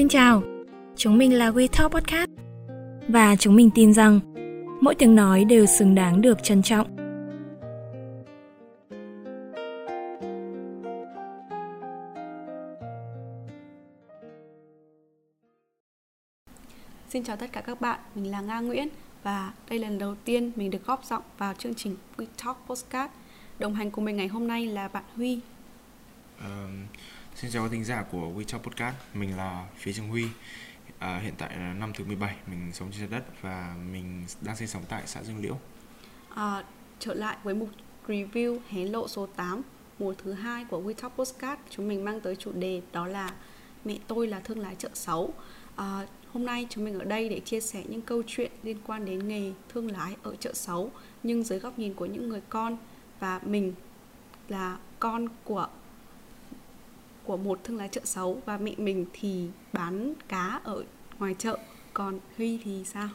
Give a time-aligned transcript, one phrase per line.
[0.00, 0.42] Xin chào,
[0.96, 2.30] chúng mình là We Talk Podcast
[3.08, 4.20] và chúng mình tin rằng
[4.80, 6.96] mỗi tiếng nói đều xứng đáng được trân trọng.
[17.08, 18.88] Xin chào tất cả các bạn, mình là Nga Nguyễn
[19.22, 22.56] và đây là lần đầu tiên mình được góp giọng vào chương trình We Talk
[22.66, 23.10] Podcast.
[23.58, 25.40] Đồng hành cùng mình ngày hôm nay là bạn Huy.
[26.38, 26.44] Uh,
[27.40, 30.24] xin chào các thính giả của WeChat Podcast, mình là Phía Trường Huy.
[30.98, 34.68] À, hiện tại là năm thứ 17, mình sống trên đất và mình đang sinh
[34.68, 35.58] sống tại xã Dương Liễu.
[36.34, 36.64] À,
[36.98, 37.68] trở lại với mục
[38.08, 39.62] review hé lộ số 8
[39.98, 43.34] mùa thứ hai của WeChat Podcast, chúng mình mang tới chủ đề đó là
[43.84, 45.34] mẹ tôi là thương lái chợ xấu.
[45.76, 49.04] À, hôm nay chúng mình ở đây để chia sẻ những câu chuyện liên quan
[49.04, 50.90] đến nghề thương lái ở chợ xấu
[51.22, 52.76] nhưng dưới góc nhìn của những người con
[53.20, 53.72] và mình
[54.48, 55.68] là con của
[57.30, 60.84] của một thương lái chợ xấu và mẹ mình thì bán cá ở
[61.18, 61.58] ngoài chợ
[61.94, 63.08] còn huy thì sao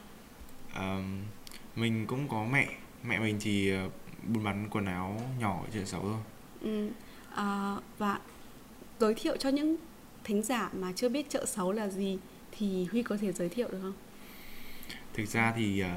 [0.74, 0.98] À,
[1.76, 2.68] mình cũng có mẹ,
[3.04, 3.90] mẹ mình thì ờ,
[4.28, 6.20] buôn bán quần áo nhỏ ở chợ xấu thôi.
[6.60, 6.90] ừ.
[7.34, 8.20] à, và
[9.00, 9.76] giới thiệu cho những
[10.24, 12.18] thính giả mà chưa biết chợ xấu là gì
[12.52, 13.94] thì huy có thể giới thiệu được không
[15.14, 15.90] Thực ra thì ờ,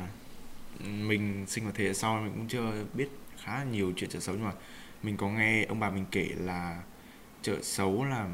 [0.86, 3.09] mình sinh vào thế hệ sau mình cũng chưa biết
[3.44, 4.53] khá là nhiều chuyện chợ xấu nhưng mà
[5.03, 6.81] mình có nghe ông bà mình kể là
[7.41, 8.27] chợ xấu là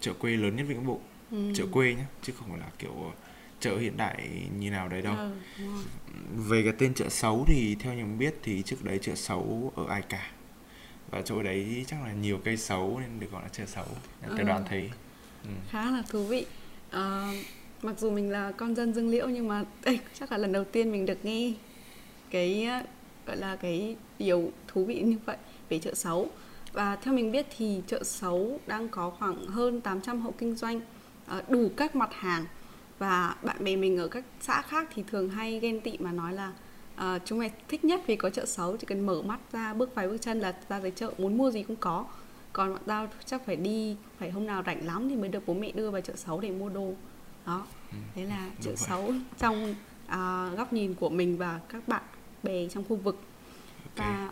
[0.00, 1.38] chợ quê lớn nhất Vĩnh Bộ, ừ.
[1.54, 3.12] chợ quê nhé chứ không phải là kiểu
[3.60, 5.14] chợ hiện đại như nào đấy đâu.
[5.58, 5.64] Ừ.
[6.36, 9.84] Về cái tên chợ xấu thì theo mình biết thì trước đấy chợ xấu ở
[9.88, 10.30] Ai Cả
[11.10, 13.84] và chỗ đấy chắc là nhiều cây xấu nên được gọi là chợ xấu.
[14.28, 14.44] Tôi Ừ.
[14.44, 14.88] đoán thế.
[15.44, 15.50] Ừ.
[15.70, 16.46] khá là thú vị
[16.90, 17.28] Ờ,
[17.82, 20.64] mặc dù mình là con dân dương liễu nhưng mà đây chắc là lần đầu
[20.64, 21.52] tiên mình được nghe
[22.30, 22.66] cái
[23.26, 25.36] gọi là cái điều thú vị như vậy
[25.68, 26.30] về chợ xấu
[26.76, 30.80] và theo mình biết thì chợ xấu đang có khoảng hơn 800 hộ kinh doanh
[31.26, 32.44] ờ, đủ các mặt hàng
[32.98, 36.32] và bạn bè mình ở các xã khác thì thường hay ghen tị mà nói
[36.32, 36.52] là
[36.96, 39.94] ờ, chúng mày thích nhất vì có chợ xấu chỉ cần mở mắt ra bước
[39.94, 42.04] vài bước chân là ra tới chợ muốn mua gì cũng có
[42.52, 45.54] còn bọn tao chắc phải đi phải hôm nào rảnh lắm thì mới được bố
[45.54, 46.92] mẹ đưa vào chợ xấu để mua đồ
[47.46, 47.66] đó
[48.14, 48.76] thế là chợ vậy.
[48.76, 49.74] xấu trong
[50.06, 52.02] à, góc nhìn của mình và các bạn
[52.42, 53.16] bè trong khu vực
[53.84, 53.96] Ok.
[53.96, 54.30] và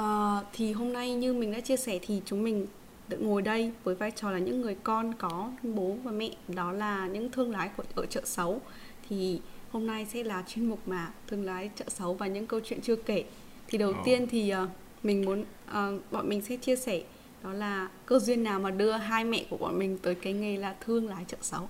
[0.00, 2.66] ờ, thì hôm nay như mình đã chia sẻ thì chúng mình
[3.08, 6.72] được ngồi đây với vai trò là những người con có bố và mẹ đó
[6.72, 8.60] là những thương lái của, ở chợ xấu
[9.08, 9.40] thì
[9.70, 12.80] hôm nay sẽ là chuyên mục mà thương lái chợ xấu và những câu chuyện
[12.80, 13.24] chưa kể.
[13.68, 14.02] Thì đầu Ồ.
[14.04, 14.68] tiên thì ờ,
[15.02, 17.02] mình muốn ờ, bọn mình sẽ chia sẻ
[17.42, 20.56] đó là cơ duyên nào mà đưa hai mẹ của bọn mình tới cái nghề
[20.56, 21.68] là thương lái chợ xấu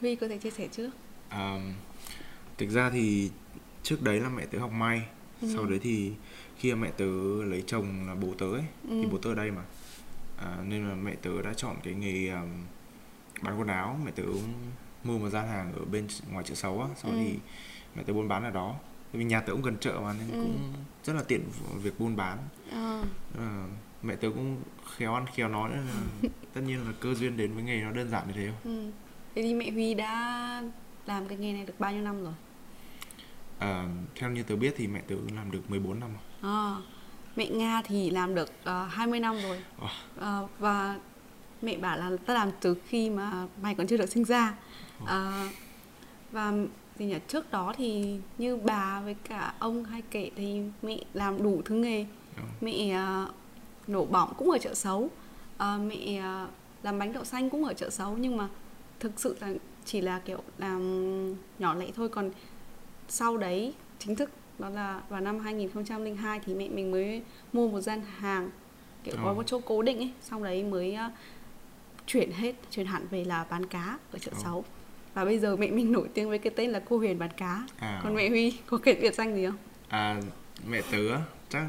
[0.00, 0.90] huy có thể chia sẻ trước.
[1.28, 1.58] À,
[2.58, 3.30] thực ra thì
[3.82, 5.02] trước đấy là mẹ tớ học may
[5.42, 5.48] Ừ.
[5.54, 6.12] sau đấy thì
[6.58, 7.04] khi mẹ tớ
[7.44, 9.08] lấy chồng là bố tớ ấy thì Ừ.
[9.12, 9.62] bố tớ ở đây mà
[10.36, 12.48] à, nên là mẹ tớ đã chọn cái nghề um,
[13.42, 14.52] bán quần áo mẹ tớ cũng
[15.04, 17.16] mua một gian hàng ở bên ngoài chợ xấu á sau Ừ.
[17.18, 17.38] thì
[17.96, 18.74] mẹ tớ buôn bán ở đó
[19.12, 20.36] Tại vì nhà tớ cũng gần chợ mà nên Ừ.
[20.42, 20.72] cũng
[21.04, 21.42] rất là tiện
[21.82, 22.38] việc buôn bán
[22.70, 23.02] Ờ,
[23.38, 23.66] à,
[24.02, 24.56] mẹ tớ cũng
[24.96, 27.90] khéo ăn khéo nói nên là tất nhiên là cơ duyên đến với nghề nó
[27.92, 28.90] đơn giản như thế thôi ừ.
[29.34, 30.62] thế thì mẹ huy đã
[31.06, 32.32] làm cái nghề này được bao nhiêu năm rồi
[33.62, 36.52] à, theo như tớ biết thì mẹ tớ làm được 14 năm rồi.
[36.52, 36.76] À,
[37.36, 39.62] mẹ Nga thì làm được uh, 20 năm rồi.
[39.80, 39.88] Wow.
[40.16, 40.98] Ờ, và
[41.62, 44.54] mẹ bảo là ta làm từ khi mà mày còn chưa được sinh ra.
[45.06, 45.48] Ờ,
[46.32, 46.52] và
[46.98, 51.42] gì nhỉ trước đó thì như bà với cả ông hay kể thì mẹ làm
[51.42, 52.06] đủ thứ nghề.
[52.36, 52.46] Đúng.
[52.60, 53.28] mẹ ờ,
[53.86, 55.10] nổ bỏng cũng ở chợ xấu.
[55.56, 56.48] Ờ, mẹ ờ,
[56.82, 58.16] làm bánh đậu xanh cũng ở chợ xấu.
[58.18, 58.48] Nhưng mà
[59.00, 59.52] thực sự là
[59.84, 62.08] chỉ là kiểu làm nhỏ lẻ thôi.
[62.08, 62.30] Còn
[63.08, 67.80] sau đấy chính thức đó là vào năm 2002 thì mẹ mình mới mua một
[67.80, 68.50] gian hàng
[69.04, 69.34] kiểu có Ờ.
[69.34, 71.10] một chỗ cố định ấy sau đấy mới ờ,
[72.06, 74.40] chuyển hết chuyển hẳn về là bán cá ở chợ Ờ.
[74.44, 74.64] xấu
[75.14, 77.66] và bây giờ mẹ mình nổi tiếng với cái tên là cô Huyền bán cá
[77.78, 78.00] À.
[78.02, 79.56] còn mẹ Huy có kể biệt danh gì không
[79.88, 80.20] À,
[80.68, 80.98] mẹ tớ
[81.48, 81.66] chắc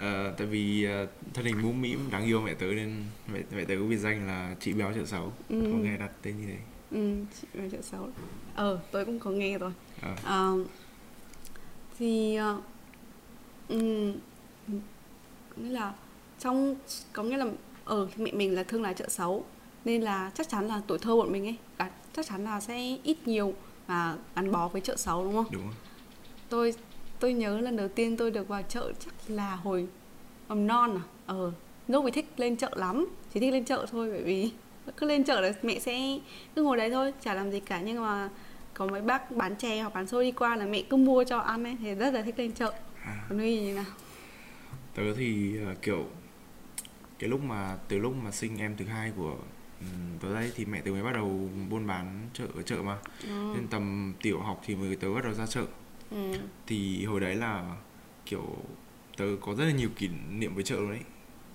[0.00, 3.64] ờ, tại vì ờ, thân hình mũm mĩm đáng yêu mẹ tớ nên mẹ mẹ
[3.64, 5.60] tớ có biệt danh là chị béo chợ xấu Ừ.
[5.72, 6.56] có nghe đặt tên như thế
[6.90, 8.08] ừ chị bán chợ xấu
[8.54, 9.72] ờ tôi cũng có nghe rồi
[10.02, 10.14] Ờ.
[10.24, 10.58] Ờ,
[11.98, 12.38] thì
[13.68, 14.12] ừm,
[15.56, 15.92] nghĩa là
[16.38, 16.76] trong
[17.12, 17.46] có nghĩa là
[17.84, 19.44] ở mẹ mình là thương lái chợ xấu
[19.84, 22.96] nên là chắc chắn là tuổi thơ bọn mình ấy à, chắc chắn là sẽ
[23.02, 23.54] ít nhiều
[23.86, 25.46] mà gắn bó với chợ xấu đúng không?
[25.50, 25.74] Đúng không
[26.48, 26.74] tôi
[27.20, 29.86] tôi nhớ lần đầu tiên tôi được vào chợ chắc là hồi
[30.48, 31.02] mầm non à?
[31.26, 31.52] Ờ
[31.88, 34.50] lúc vì thích lên chợ lắm chỉ thích lên chợ thôi bởi vì
[34.96, 36.18] cứ lên chợ là mẹ sẽ
[36.54, 38.28] cứ ngồi đấy thôi chả làm gì cả nhưng mà
[38.78, 41.38] có mấy bác bán chè hoặc bán xôi đi qua là mẹ cứ mua cho
[41.38, 42.72] ăn ấy thì rất là thích lên chợ.
[43.04, 43.84] À, còn huy như nào?
[44.94, 46.06] Tớ thì ờ, kiểu
[47.18, 49.36] cái lúc mà từ lúc mà sinh em thứ hai của
[50.20, 52.96] tới đây thì mẹ tớ mới bắt đầu buôn bán chợ ở chợ mà.
[53.22, 53.52] Ừ.
[53.54, 55.64] nên tầm tiểu học thì mới tớ bắt đầu ra chợ.
[56.10, 56.32] Ừ.
[56.66, 57.76] thì hồi đấy là
[58.26, 58.56] kiểu
[59.16, 61.00] tớ có rất là nhiều kỷ niệm với chợ luôn đấy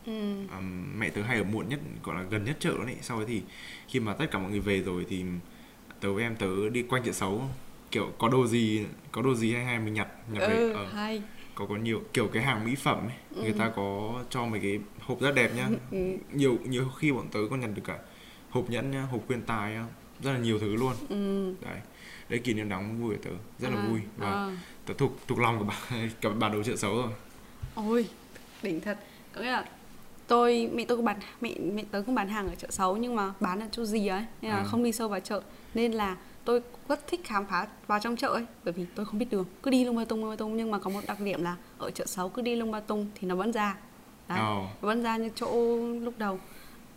[0.06, 0.36] Ừ.
[0.52, 3.26] Ừm, mẹ tớ hay ở muộn nhất gọi là gần nhất chợ đấy sau đấy
[3.30, 3.42] thì
[3.88, 5.24] khi mà tất cả mọi người về rồi thì
[6.04, 7.42] tớ với em tớ đi quanh chợ xấu
[7.92, 10.86] kiểu có đồ gì có đồ gì hay hay mình nhặt nhặt về Ừ, Ờ,
[10.94, 11.22] hay
[11.56, 14.80] có có nhiều kiểu cái hàng mỹ phẩm ấy người ta có cho mấy cái
[15.00, 15.98] hộp rất đẹp nhá ừ.
[16.34, 17.98] nhiều nhiều khi bọn tớ còn nhặt được cả
[18.50, 19.86] hộp nhẫn nhá hộp khuyên tài nhá
[20.24, 21.54] rất là nhiều thứ luôn Ừ.
[21.62, 21.78] đấy
[22.30, 23.30] đấy kỷ niệm đáng vui của tớ
[23.60, 24.58] rất là À, vui và à.
[24.86, 25.76] tớ thuộc thuộc lòng của bà
[26.22, 27.12] cả bản đồ chợ xấu rồi
[27.76, 28.08] Ôi,
[28.64, 29.00] đỉnh thật.
[29.36, 29.66] Có nghĩa là
[30.34, 33.16] tôi mẹ tôi có bán mẹ mẹ tớ cũng bán hàng ở chợ xấu nhưng
[33.16, 34.64] mà bán ở chỗ gì ấy nên là À.
[34.64, 35.42] không đi sâu vào chợ.
[35.74, 39.20] Nên là tôi rất thích khám phá vào trong chợ ấy bởi vì tôi không
[39.20, 39.46] biết đường.
[39.64, 40.58] Cứ đi lung ba tung lung ba tung.
[40.58, 43.08] Nhưng mà có một đặc điểm là ở chợ xấu cứ đi lung ba tung
[43.16, 43.76] thì nó vẫn ra.
[44.28, 46.40] Đấy nó vẫn ra như chỗ lúc đầu.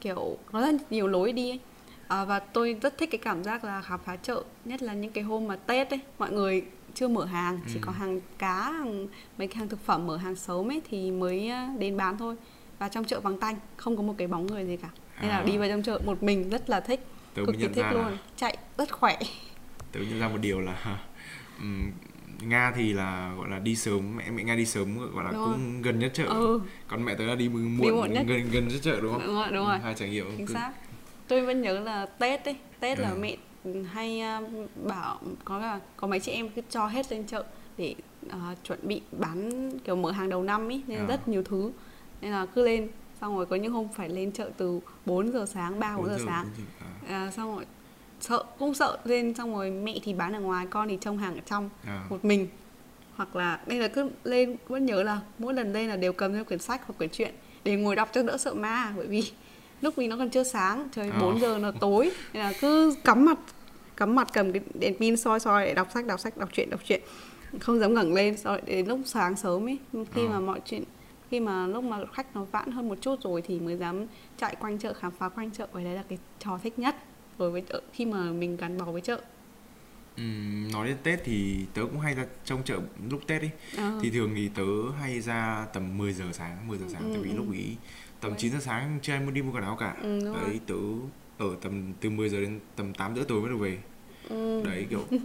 [0.00, 1.60] Kiểu nó rất nhiều lối đi ấy.
[2.08, 5.12] À, và tôi rất thích cái cảm giác là khám phá chợ nhất là những
[5.12, 6.62] cái hôm mà tết ấy mọi người
[6.94, 7.80] chưa mở hàng chỉ Ừ.
[7.86, 9.06] có hàng cá hàng
[9.38, 12.36] mấy cái hàng thực phẩm mở hàng sớm ấy thì mới à, đến bán thôi
[12.78, 14.88] và trong chợ vắng tanh không có một cái bóng người gì cả.
[15.20, 15.42] Nên là À.
[15.44, 17.00] đi vào trong chợ một mình rất là thích
[17.34, 18.02] tớ cực kỳ thích luôn.
[18.02, 19.16] là chạy rất khỏe.
[19.92, 20.98] Tớ nhận ra một điều là
[21.60, 21.90] ừm,
[22.42, 25.44] nga thì là gọi là đi sớm mẹ mẹ nga đi sớm gọi là Đúng
[25.52, 26.24] cũng gần nhất chợ.
[26.24, 26.60] Ừ.
[26.88, 28.24] Còn mẹ tớ là đi muộn, muộn nhất.
[28.28, 29.22] gần gần nhất chợ đúng không?
[29.26, 29.78] Đúng rồi đúng rồi.
[29.78, 30.36] Hai trải nghiệm.
[30.36, 30.72] Chính cứ- xác.
[31.28, 33.16] Tôi vẫn nhớ là tết ấy tết là Ừ.
[33.20, 33.36] mẹ
[33.92, 34.40] hay à,
[34.86, 37.44] bảo có là có mấy chị em cứ cho hết lên chợ
[37.78, 37.94] để
[38.30, 41.06] à, chuẩn bị bán kiểu mở hàng đầu năm ấy nên À.
[41.08, 41.72] rất nhiều thứ
[42.20, 42.88] nên là cứ lên
[43.20, 46.10] xong rồi có những hôm phải lên chợ từ 4 giờ sáng 3 4 Bốn
[46.18, 46.46] giờ sáng.
[47.08, 47.64] giờ, à, xong rồi
[48.20, 51.34] sợ cũng sợ lên xong rồi mẹ thì bán ở ngoài con thì trông hàng
[51.34, 52.48] ở trong à, à, một mình.
[53.16, 56.32] Hoặc là đây là cứ lên vẫn nhớ là mỗi lần lên là đều cầm
[56.32, 57.34] theo quyển sách hoặc quyển truyện
[57.64, 59.32] để ngồi đọc cho đỡ sợ ma bởi vì
[59.80, 61.20] lúc mình nó còn chưa sáng trời Ờ.
[61.20, 62.10] 4 giờ là tối.
[62.32, 63.38] Nên là cứ cắm mặt
[63.96, 66.70] cắm mặt cầm cái đèn pin soi soi để đọc sách đọc sách đọc truyện
[66.70, 67.00] đọc truyện.
[67.60, 70.28] Không dám ngẩng lên rồi đến lúc sáng sớm ấy khi Ờ.
[70.28, 70.82] mà mọi chuyện
[71.30, 74.06] khi mà lúc mà khách nó vãn hơn một chút rồi thì mới dám
[74.36, 76.96] chạy quanh chợ khám phá quanh chợ và đấy là cái trò thích nhất
[77.38, 79.20] đối với chợ khi mà mình gắn bó với chợ
[80.16, 82.80] Ừm, nói đến Tết thì tớ cũng hay ra trong chợ
[83.10, 83.98] lúc Tết ấy Ờ.
[84.02, 84.62] thì thường thì tớ
[85.00, 87.36] hay ra tầm 10 giờ sáng 10 giờ sáng Ừ, tại vì ừ.
[87.36, 87.76] lúc ý
[88.20, 88.38] tầm Đấy.
[88.40, 90.42] 9 giờ sáng chưa ai muốn đi mua quần áo cả Ừ, đúng rồi.
[90.44, 90.74] đấy tớ
[91.38, 93.78] ở tầm từ 10 giờ đến tầm 8 rưỡi tối mới được về
[94.28, 94.62] Ừ.
[94.64, 95.00] đấy kiểu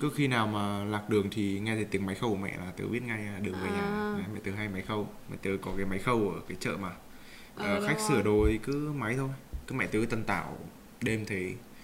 [0.00, 2.72] cứ khi nào mà lạc đường thì nghe thấy tiếng máy khâu của mẹ là
[2.76, 3.80] tớ biết ngay đường về nhà.
[3.82, 4.14] À.
[4.18, 5.08] đấy, mẹ tớ hay máy khâu.
[5.30, 6.88] Mẹ tớ có cái máy khâu ở cái chợ mà.
[7.54, 8.08] Ờ, Ờ, đúng khách rồi.
[8.08, 9.28] sửa đồ thì cứ máy thôi.
[9.66, 10.58] Cứ mẹ tớ tân tạo
[11.00, 11.24] đêm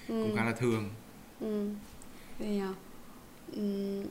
[0.08, 0.36] cũng Ừ.
[0.36, 0.90] khá là thương.
[1.40, 1.68] Ừ.
[2.38, 2.72] Thì, à,
[3.52, 4.02] ừm,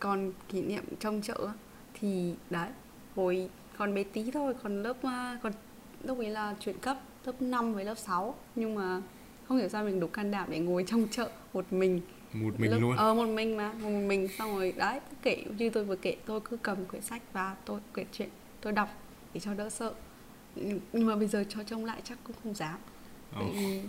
[0.00, 1.48] còn kỷ niệm trong chợ
[2.00, 2.68] thì đấy
[3.16, 3.48] hồi
[3.78, 5.52] còn bé tí thôi còn lớp à, còn
[6.04, 9.00] lúc ấy là chuyển cấp lớp 5 với lớp 6 nhưng mà
[9.48, 12.00] không hiểu sao mình đủ can đảm để ngồi trong chợ một mình.
[12.32, 12.96] Một mình Lớp- luôn.
[12.96, 14.28] Ờ một mình mà một mình.
[14.38, 17.56] Xong rồi đấy cứ kể như tôi vừa kể tôi cứ cầm quyển sách và
[17.64, 18.28] tôi kể chuyện
[18.60, 18.88] tôi đọc
[19.34, 19.94] để cho đỡ sợ.
[20.92, 22.78] Nhưng mà bây giờ cho trông lại chắc cũng không dám.
[23.40, 23.80] Vì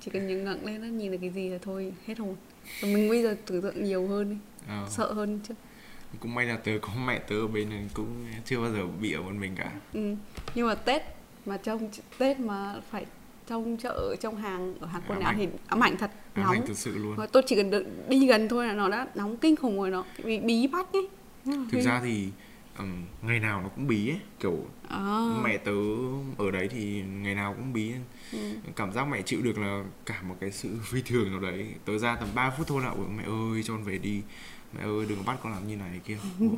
[0.00, 2.36] chỉ cần nhìn ngẩng lên nó nhìn được cái gì là thôi hết hồn.
[2.82, 4.36] Và mình bây giờ tưởng tượng nhiều hơn đi
[4.68, 4.86] Ờ.
[4.90, 5.54] sợ hơn chứ.
[6.20, 9.12] Cũng may là tớ có mẹ tớ ở bên này cũng chưa bao giờ bị
[9.12, 9.72] ở một mình cả.
[9.92, 10.14] Ừ.
[10.54, 11.02] nhưng mà tết
[11.46, 13.06] mà trong tết mà phải
[13.46, 16.54] trong chợ trong hàng ở hàng quần áo thì ám ảnh thật ám nóng.
[16.54, 17.16] ảnh thực sự luôn.
[17.32, 20.04] Tôi chỉ cần được đi gần thôi là nó đã nóng kinh khủng rồi nó
[20.24, 21.08] bị bí bách ấy.
[21.44, 22.28] Thực ra thì
[22.78, 24.20] ừm, ngày nào nó cũng bí ấy.
[24.40, 24.98] Kiểu à,
[25.44, 25.72] mẹ tớ
[26.38, 27.92] ở đấy thì ngày nào cũng bí.
[28.32, 28.38] Ừ.
[28.76, 31.66] cảm giác mẹ chịu được là cả một cái sự phi thường nào đấy.
[31.84, 34.22] Tớ ra tầm 3 phút thôi là "Ôi, mẹ ơi cho con về đi.
[34.76, 36.16] Mẹ ơi đừng có bắt con làm như này kia.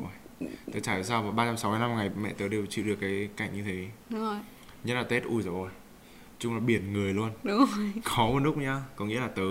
[0.73, 3.87] Tớ chả sao mà 365 ngày mẹ tớ đều chịu được cái cảnh như thế.
[4.09, 4.37] Đúng rồi.
[4.83, 5.69] Nhất là tết ui rồi
[6.39, 7.29] chung là biển người luôn.
[7.43, 7.91] Đúng rồi.
[8.15, 8.81] Có một lúc nhá.
[8.95, 9.43] Có nghĩa là tớ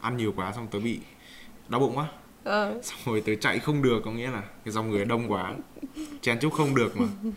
[0.00, 1.00] ăn nhiều quá xong tớ bị
[1.68, 2.08] đau bụng quá.
[2.44, 5.54] Ờ, xong rồi tớ chạy không được có nghĩa là cái dòng người đông quá.
[6.20, 7.06] Chen chúc không được mà.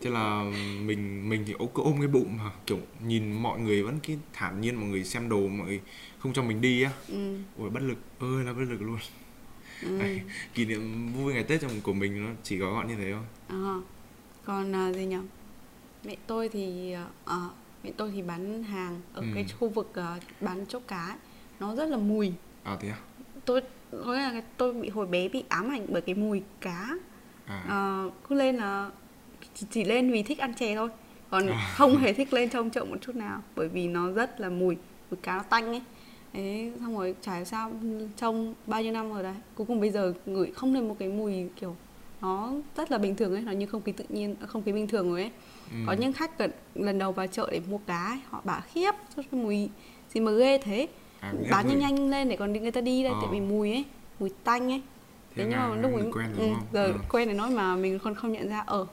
[0.00, 0.42] Thế là
[0.84, 4.60] mình mình thì cứ ôm cái bụng mà kiểu nhìn mọi người vẫn cái thản
[4.60, 5.80] nhiên mọi người xem đồ mọi người
[6.18, 6.90] không cho mình đi á.
[7.08, 7.98] Ừ, ôi bất lực.
[8.18, 8.98] Ơi là bất lực luôn.
[9.82, 9.98] Ừ.
[9.98, 10.20] Đấy,
[10.54, 13.22] kỷ niệm vui ngày tết trong của mình nó chỉ có gọn như thế thôi.
[13.48, 13.74] À,
[14.44, 15.16] còn à, gì nhỉ
[16.04, 17.48] mẹ tôi thì à,
[17.84, 19.26] mẹ tôi thì bán hàng ở Ừ.
[19.34, 21.16] cái khu vực à, bán chỗ cá ấy.
[21.60, 22.98] nó rất là mùi à thế à
[23.44, 23.60] tôi
[23.90, 26.88] có nghĩa là tôi bị hồi bé bị ám ảnh bởi cái mùi cá
[27.46, 28.90] à, à, cứ lên là
[29.54, 30.88] chỉ, chỉ lên vì thích ăn chè thôi
[31.30, 31.72] còn À.
[31.76, 34.76] không hề thích lên trong chợ một chút nào bởi vì nó rất là mùi
[35.10, 35.82] mùi cá nó tanh ấy
[36.32, 37.72] Thế xong rồi chả sao
[38.16, 41.08] trông bao nhiêu năm rồi đấy cuối cùng bây giờ ngửi không lên một cái
[41.08, 41.76] mùi kiểu
[42.24, 44.86] nó rất là bình thường ấy nó như không khí tự nhiên không khí bình
[44.88, 45.30] thường rồi ấy
[45.70, 45.76] Ừ.
[45.86, 48.90] có những khách gần, lần đầu vào chợ để mua cá ấy, họ bảo khiếp
[49.16, 49.68] cái mùi
[50.14, 50.86] gì mà ghê thế
[51.20, 53.18] À, bán nhanh nhanh lên để còn người ta đi đây Ờ.
[53.22, 53.84] tại vì mùi ấy
[54.20, 54.82] mùi tanh ấy
[55.34, 56.94] Thế thế nhưng mà lúc ấy quen rồi ừ, giờ Ừ.
[57.08, 58.86] quen để nói mà mình còn không nhận ra ở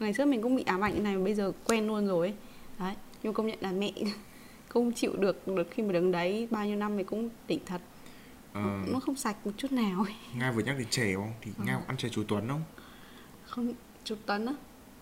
[0.00, 2.26] ngày trước mình cũng bị ám ảnh như này mà bây giờ quen luôn rồi
[2.26, 2.34] ấy.
[2.78, 3.92] đấy nhưng công nhận là mẹ
[4.68, 7.80] không chịu được được khi mà đứng đấy bao nhiêu năm thì cũng đỉnh thật
[8.52, 10.06] Ờ, nó không sạch một chút nào.
[10.38, 11.32] Nga vừa nhắc đến chè không?
[11.40, 11.50] Thì.
[11.64, 12.62] Nga ăn chè chú Tuấn không?
[13.46, 13.72] Không
[14.04, 14.52] chục tấn á?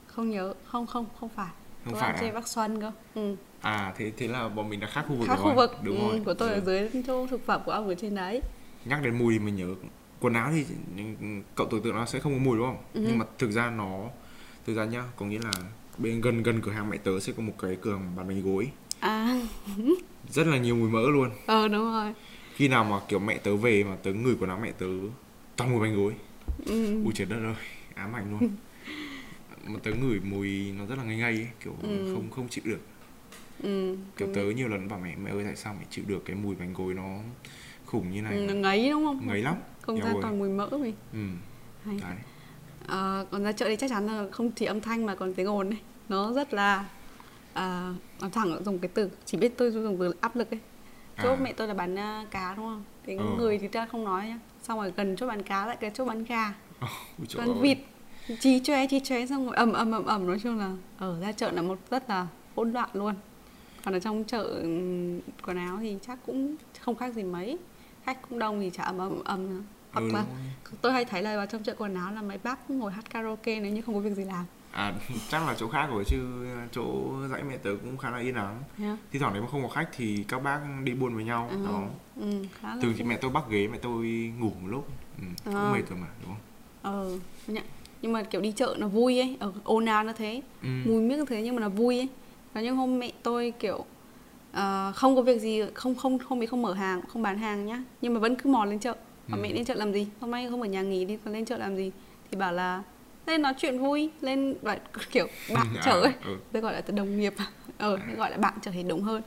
[0.07, 0.55] Không nhớ.
[0.65, 1.51] Không không không phải.
[1.85, 2.33] Không tôi phải ăn à?
[2.35, 2.93] Bắc Xuân cơ.
[3.15, 3.37] Ừ.
[3.61, 5.45] à thế thế là bọn mình đã khác khu vực khác rồi.
[5.51, 5.77] khu vực.
[5.83, 6.23] Đúng ừ, rồi.
[6.25, 6.55] của tôi Ừ.
[6.55, 8.41] ở dưới chỗ thực phẩm của ông ở trên đấy.
[8.85, 9.67] Nhắc đến mùi thì mình nhớ
[10.21, 10.65] quần áo thì
[11.55, 12.83] cậu tưởng tượng nó sẽ không có mùi đúng không?
[12.95, 13.05] Ừ.
[13.09, 13.99] nhưng mà thực ra nó
[14.67, 15.53] thực ra nhá có nghĩa là
[15.99, 18.43] bên gần gần cửa hàng mẹ tớ sẽ có một cái cửa hàng bán bánh
[18.43, 18.71] gối.
[19.01, 19.41] À.
[20.29, 21.31] Rất là nhiều mùi mỡ luôn.
[21.47, 22.15] Ờ đúng rồi
[22.61, 24.87] khi nào mà kiểu mẹ tớ về mà tớ ngửi quần áo mẹ tớ
[25.57, 26.13] toàn mùi bánh gối.
[26.67, 27.05] Ừ.
[27.05, 27.55] ui trời đất ơi
[27.95, 28.51] ám ảnh luôn.
[29.67, 32.13] Mà tớ ngửi mùi nó rất là ngây ngây ấy, kiểu Ừ.
[32.15, 32.81] không không chịu được.
[33.63, 33.97] Ừ.
[34.17, 36.55] kiểu tớ nhiều lần bảo mẹ mẹ ơi tại sao mẹ chịu được cái mùi
[36.55, 37.19] bánh gối nó
[37.87, 38.47] khủng như này?
[38.49, 39.27] Ừ, ngấy đúng không?
[39.27, 39.55] Ngấy lắm.
[39.83, 40.19] Không Eo ra ơi.
[40.23, 41.19] toàn mùi mỡ mình ừ.
[41.85, 41.97] Hay.
[42.01, 42.19] đấy.
[42.87, 45.47] Ờ, còn ra chợ thì chắc chắn là không chỉ âm thanh mà còn tiếng
[45.49, 46.89] ồn này nó rất là
[47.53, 50.61] à, nói thẳng dùng cái từ chỉ biết tôi dùng từ áp lực ấy
[51.23, 51.37] chỗ À.
[51.41, 52.85] mẹ tôi là bán à, cá đúng không?
[53.07, 53.25] Thì Ờ.
[53.25, 54.39] người thì ta không nói nhá.
[54.63, 56.55] Xong rồi gần chỗ bán cá lại cái chỗ bán gà.
[57.37, 57.79] Bán vịt
[58.41, 61.33] chí chóe chí chóe xong rồi ầm ầm ầm ầm nói chung là ở ra
[61.33, 62.27] chợ là một rất là
[62.57, 63.15] hỗn loạn luôn.
[63.85, 64.45] Còn ở trong chợ
[65.47, 67.59] quần áo thì chắc cũng không khác gì mấy.
[68.05, 69.63] Khách cũng đông thì chả ầm ầm ầm nữa.
[69.93, 70.25] hoặc Ừ, là
[70.81, 73.61] tôi hay thấy là vào trong chợ quần áo là mấy bác ngồi hát karaoke
[73.61, 74.95] nếu như không có việc gì làm À
[75.31, 76.17] chắc là chỗ khác rồi chứ
[76.73, 78.63] chỗ dãy mẹ tớ cũng khá là yên ắng.
[78.79, 81.49] nhá Thi thoảng nếu mà không có khách thì các bác đi buôn với nhau.
[81.51, 81.57] Ừ.
[81.67, 81.83] Đó.
[82.21, 84.07] ừ, khá là Thường thì mẹ tôi bắt ghế mẹ tôi
[84.39, 84.89] ngủ một lúc.
[85.19, 85.73] Ừ, cũng À.
[85.73, 86.41] mệt rồi mà đúng không?
[86.83, 87.65] ờ nhận.
[88.03, 90.69] nhưng mà kiểu đi chợ nó vui ấy ở ồn ào nó thế Ừ.
[90.87, 92.09] mùi miếc thế nhưng mà nó vui ấy
[92.53, 93.85] và những hôm mẹ tôi kiểu
[94.53, 97.67] ờ, không có việc gì không không không bị không mở hàng không bán hàng
[97.67, 98.95] nhá nhưng mà vẫn cứ mò lên chợ
[99.33, 99.37] Ừ.
[99.43, 101.57] mẹ lên chợ làm gì hôm nay không ở nhà nghỉ đi còn lên chợ
[101.59, 101.93] làm gì
[102.31, 102.83] thì bảo là
[103.27, 104.77] lên nói chuyện vui lên bảo,
[105.11, 106.37] kiểu bạn À, chợ ấy ừ.
[106.53, 107.35] tôi gọi là từ đồng nghiệp
[107.79, 109.23] ờ tôi gọi là bạn trở thành đúng hơn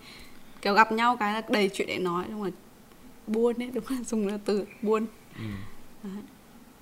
[0.61, 2.53] kiểu gặp nhau cái là đầy chuyện để nói đúng rồi
[3.27, 5.05] buôn ấy đúng là dùng là từ buôn
[5.37, 5.43] Ừ.
[6.03, 6.23] Đấy.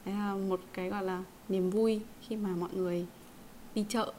[0.05, 3.05] Đấy là một cái gọi là niềm vui khi mà mọi người
[3.75, 4.13] đi chợ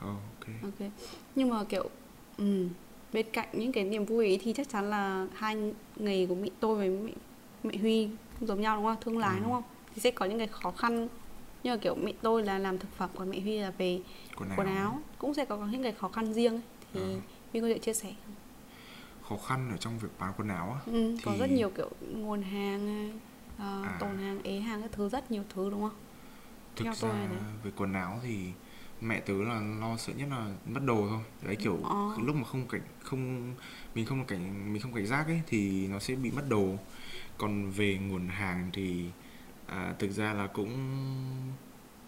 [0.00, 0.46] Ờ, ok.
[0.62, 0.88] ok
[1.34, 1.90] nhưng mà kiểu
[2.38, 2.66] ừ,
[3.12, 5.56] bên cạnh những cái niềm vui ấy thì chắc chắn là hai
[5.96, 7.12] nghề của mẹ tôi với mẹ,
[7.64, 8.08] mẹ Huy
[8.40, 9.42] giống nhau đúng không thương lái Ừ.
[9.42, 9.62] đúng không
[9.94, 11.08] thì sẽ có những cái khó khăn
[11.62, 14.00] nhưng mà kiểu mẹ tôi là làm thực phẩm còn mẹ Huy là về
[14.36, 14.58] Quần áo.
[14.58, 16.62] quần áo cũng sẽ có những cái khó khăn riêng ấy.
[16.94, 17.18] thì Ừ.
[17.52, 18.12] Huy có thể chia sẻ?
[19.28, 20.80] Khó khăn ở trong việc bán quần áo á.
[20.92, 23.12] ừ, có Thì- rất nhiều kiểu nguồn hàng
[23.58, 23.96] ờ, À.
[24.00, 25.96] tồn hàng ế hàng các thứ rất nhiều thứ đúng không
[26.76, 27.28] Thực Theo ra
[27.64, 28.38] về quần áo thì
[29.00, 31.20] mẹ tớ là lo sợ nhất là mất đồ thôi.
[31.42, 32.10] Đấy kiểu Ờ.
[32.22, 33.54] lúc mà không cảnh không
[33.94, 36.74] mình không cảnh mình không cảnh giác ấy thì nó sẽ bị mất đồ.
[37.38, 39.04] Còn về nguồn hàng thì
[39.68, 40.70] à, thực ra là cũng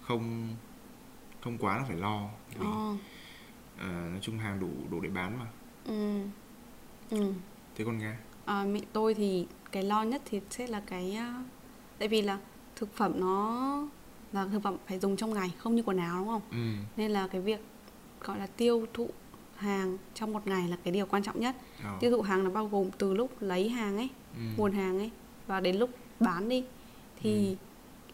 [0.03, 0.49] không
[1.41, 2.97] không quá là phải lo vì Ờ,
[3.79, 5.47] à, nói chung hàng đủ đủ để bán mà.
[5.85, 6.21] ừ.
[7.11, 7.33] Ừ.
[7.77, 8.15] Thế còn nghe
[8.45, 11.45] À, mẹ tôi thì cái lo nhất thì sẽ là cái à,
[11.99, 12.39] tại vì là
[12.77, 13.61] thực phẩm nó
[14.33, 16.75] là thực phẩm phải dùng trong ngày không như quần áo đúng không ừ.
[16.97, 17.61] nên là cái việc
[18.25, 19.09] gọi là tiêu thụ
[19.57, 21.97] hàng trong một ngày là cái điều quan trọng nhất Ờ.
[22.01, 24.41] tiêu thụ hàng là bao gồm từ lúc lấy hàng ấy ừ.
[24.57, 25.11] nguồn hàng ấy
[25.47, 25.91] và đến lúc
[26.21, 26.65] bán đi
[27.23, 27.57] thì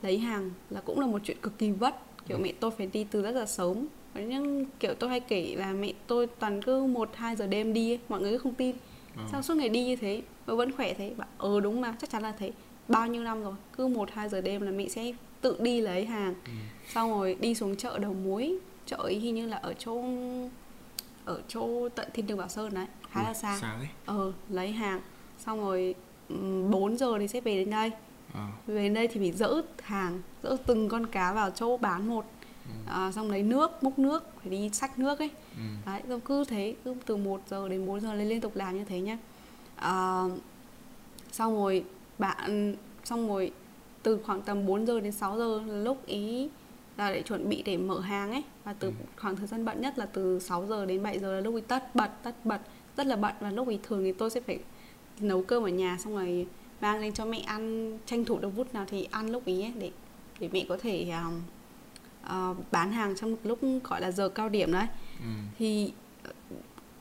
[0.03, 1.95] lấy hàng là cũng là một chuyện cực kỳ vất.
[2.29, 2.43] Kiểu Ừ.
[2.43, 3.87] mẹ tôi phải đi từ rất là sớm.
[4.15, 7.73] Có những kiểu tôi hay kể là mẹ tôi toàn cứ một hai giờ đêm
[7.73, 8.77] đi ấy, mọi người cứ không tin.
[9.17, 9.23] Ờ.
[9.33, 10.23] sao suốt ngày đi như thế?
[10.47, 11.13] Mà vẫn khỏe thế?
[11.17, 12.53] Bảo ờ đúng mà chắc chắn là thế.
[12.89, 13.55] Bao nhiêu năm rồi?
[13.77, 16.35] Cứ một hai giờ đêm là mẹ sẽ tự đi lấy hàng.
[16.45, 16.51] Ừ.
[16.95, 20.05] xong rồi đi xuống chợ đầu muối chợ ấy hình như là ở chỗ
[21.25, 22.87] ở chỗ tận thiên đường bảo sơn đấy.
[23.11, 23.59] Khá là Ui, xa.
[23.61, 23.89] Xa đấy.
[24.07, 25.01] ờ lấy hàng.
[25.39, 25.95] Xong rồi
[26.29, 27.91] ừm, 4 giờ thì sẽ về đến đây
[28.35, 28.47] Ờ.
[28.67, 32.25] về đến đây thì phải dỡ hàng dỡ từng con cá vào chỗ bán một
[32.67, 32.73] Ừ.
[32.93, 35.63] à, xong lấy nước múc nước phải đi xách nước ấy Ừ.
[35.87, 38.79] đấy xong cứ thế cứ từ 1 giờ đến 4 giờ lên liên tục làm
[38.79, 39.19] như thế nhá
[39.77, 40.23] à,
[41.33, 41.85] xong rồi
[42.19, 43.53] bạn xong rồi
[44.03, 46.49] từ khoảng tầm 4 giờ đến 6 giờ là lúc ý
[46.97, 48.95] là để chuẩn bị để mở hàng ấy và từ Ừ.
[49.21, 51.61] khoảng thời gian bận nhất là từ 6 giờ đến 7 giờ là lúc ý
[51.69, 52.59] tất bật tất bật
[52.97, 54.59] rất là bận và lúc ý thường thì tôi sẽ phải
[55.21, 56.47] nấu cơm ở nhà xong rồi
[56.81, 59.73] mang lên cho mẹ ăn tranh thủ được phút nào thì ăn lúc ý ấy,
[59.79, 59.91] để
[60.41, 61.11] để mẹ có thể
[62.23, 64.87] à, bán hàng trong một lúc gọi là giờ cao điểm đấy
[65.21, 65.27] Ừ.
[65.59, 65.93] thì
[66.25, 66.31] ờ,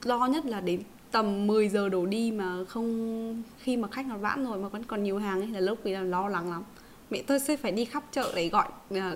[0.03, 4.17] lo nhất là đến tầm 10 giờ đổ đi mà không khi mà khách nó
[4.17, 6.63] vãn rồi mà vẫn còn nhiều hàng ấy là lúc ấy là lo lắng lắm
[7.09, 9.15] mẹ tôi sẽ phải đi khắp chợ để gọi à,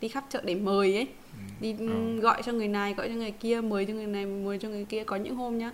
[0.00, 1.38] đi khắp chợ để mời ấy Ừ.
[1.60, 2.20] đi Ờ.
[2.20, 4.84] gọi cho người này gọi cho người kia mời cho người này mời cho người
[4.84, 5.72] kia có những hôm nhá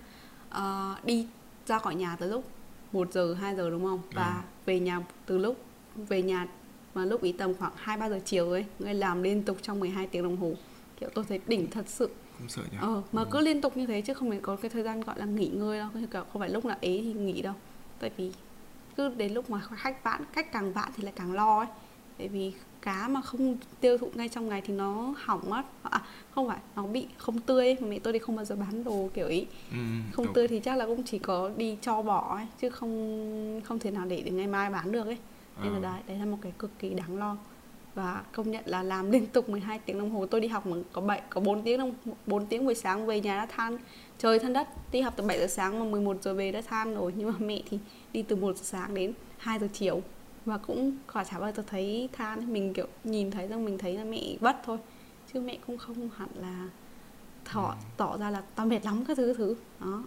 [0.50, 1.26] ờ, đi
[1.66, 2.44] ra khỏi nhà từ lúc
[2.94, 4.00] 1 giờ 2 giờ đúng không?
[4.12, 4.42] Và Ờ.
[4.66, 5.56] về nhà từ lúc
[5.96, 6.46] về nhà
[6.94, 9.80] mà lúc ý tầm khoảng 2 3 giờ chiều ấy người làm liên tục trong
[9.80, 10.52] 12 tiếng đồng hồ.
[11.00, 12.10] Kiểu tôi thấy đỉnh thật sự.
[12.38, 12.78] Cũng sợ nhỉ?
[12.80, 15.18] Ờ mà cứ liên tục như thế chứ không phải có cái thời gian gọi
[15.18, 17.54] là nghỉ ngơi đâu Kiểu không phải lúc nào ế thì nghỉ đâu.
[17.98, 18.32] Tại vì
[18.96, 21.66] cứ đến lúc mà khách vãn khách càng vãn thì lại càng lo ấy.
[22.18, 22.52] Tại vì
[22.84, 25.62] cá mà không tiêu thụ ngay trong ngày thì nó hỏng mất.
[25.82, 27.76] À, không phải nó bị không tươi ấy.
[27.80, 29.46] mẹ tôi thì không bao giờ bán đồ kiểu ý.
[29.70, 29.76] Ừ,
[30.12, 30.34] không đúng.
[30.34, 33.90] tươi thì chắc là cũng chỉ có đi cho bỏ ấy chứ không không thể
[33.90, 35.18] nào để đến ngày mai bán được ấy.
[35.62, 35.82] Nên là Ờ.
[35.82, 37.36] đấy đấy là một cái cực kỳ đáng lo.
[37.94, 40.26] Và công nhận là làm liên tục 12 tiếng đồng hồ.
[40.26, 41.92] Tôi đi học mà có 7 có 4 tiếng đồng
[42.26, 43.78] 4 tiếng buổi sáng về nhà đã than.
[44.18, 46.94] Trời than đất đi học từ 7 giờ sáng mà 11 giờ về đã than
[46.94, 47.12] rồi.
[47.16, 47.78] Nhưng mà mẹ thì
[48.12, 50.02] đi từ 1 giờ sáng đến 2 giờ chiều
[50.44, 53.96] và cũng khỏi chả bao giờ thấy than mình kiểu nhìn thấy xong mình thấy
[53.98, 54.78] là mẹ vất thôi
[55.32, 56.68] chứ mẹ cũng không hẳn là
[57.44, 60.02] thọ tỏ ra là tao mệt lắm các thứ thứ đó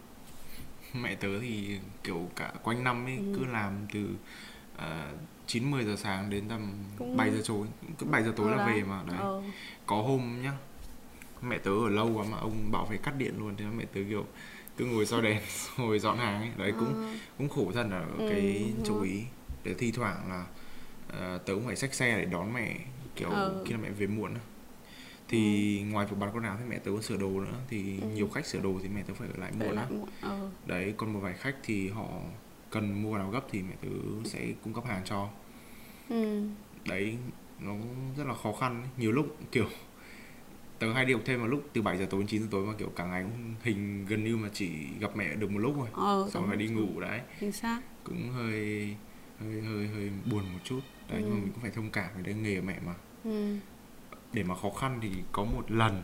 [0.94, 3.24] mẹ tớ thì kiểu cả quanh năm ấy Ừ.
[3.36, 4.06] cứ làm từ
[4.76, 5.18] uh,
[5.48, 7.68] 9 10 giờ sáng đến tầm Cũng- 7 giờ tối
[7.98, 8.76] cứ 7 giờ tối Ờ là đấy.
[8.76, 9.42] về mà đấy ờ.
[9.86, 10.54] có hôm nhá
[11.42, 14.02] mẹ tớ ở lâu quá mà ông bảo phải cắt điện luôn thế mẹ tớ
[14.10, 14.26] kiểu
[14.78, 15.42] cứ ngồi soi đèn
[15.78, 17.10] ngồi dọn hàng ấy đấy cũng Ờ.
[17.38, 19.08] cũng khổ thân ở Ừ, cái chỗ rồi.
[19.08, 19.24] ý
[19.68, 20.46] để thi thoảng là
[21.10, 22.78] ờ, tớ cũng phải xách xe để đón mẹ
[23.16, 23.64] kiểu Ờ.
[23.66, 24.34] khi nào mẹ về muộn
[25.28, 28.08] thì ngoài việc bán quần áo thì mẹ tớ còn sửa đồ nữa thì Ừ.
[28.08, 30.10] nhiều khách sửa đồ thì mẹ tớ phải ở lại muộn muộn.
[30.22, 30.50] Ờ.
[30.66, 32.08] đấy còn một vài khách thì họ
[32.70, 33.88] cần mua quần áo gấp thì mẹ tớ
[34.26, 35.30] sẽ cung cấp hàng cho
[36.10, 36.42] Ừ.
[36.86, 37.18] đấy
[37.60, 37.74] nó
[38.18, 39.66] rất là khó khăn nhiều lúc kiểu
[40.80, 42.66] tớ hay đi học thêm vào lúc từ 7 giờ tối đến 9 giờ tối
[42.66, 44.70] mà kiểu cả ngày cũng hình gần như mà chỉ
[45.00, 46.76] gặp mẹ được một lúc thôi Ờ, xong rồi đi rồi.
[46.76, 48.96] ngủ đấy chính xác cũng hơi
[49.40, 50.80] hơi hơi hơi buồn một chút
[51.10, 51.42] đấy nhưng mà Ừ.
[51.44, 53.56] mình cũng phải thông cảm với cái nghề mẹ mà ừ.
[54.34, 56.04] để mà khó khăn thì có một lần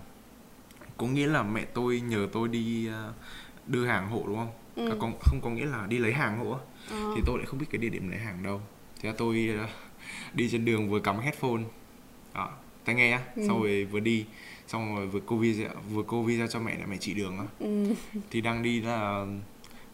[0.97, 3.13] có nghĩa là mẹ tôi nhờ tôi đi ờ,
[3.67, 4.89] đưa hàng hộ đúng không Ừ.
[4.89, 6.51] À, không, không có nghĩa là đi lấy hàng hộ.
[6.89, 7.13] Ờ.
[7.15, 8.61] thì tôi lại không biết cái địa điểm lấy hàng đâu
[9.01, 9.67] thế là tôi ờ,
[10.33, 11.61] đi trên đường vừa cắm headphone
[12.33, 12.51] đó,
[12.85, 13.47] tai nghe á Ừ.
[13.47, 14.25] xong rồi vừa đi
[14.67, 17.45] xong rồi vừa cô video vừa cô video cho mẹ để mẹ chỉ đường á
[17.59, 17.85] Ừ.
[18.31, 19.25] thì đang đi là